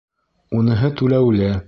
Уныһы 0.61 0.91
түләүле. 1.03 1.55